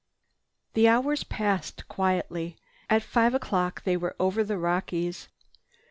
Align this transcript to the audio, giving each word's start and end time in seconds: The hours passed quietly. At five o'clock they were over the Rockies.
The 0.73 0.87
hours 0.87 1.23
passed 1.23 1.87
quietly. 1.87 2.57
At 2.89 3.03
five 3.03 3.35
o'clock 3.35 3.83
they 3.83 3.95
were 3.97 4.15
over 4.19 4.43
the 4.43 4.57
Rockies. 4.57 5.27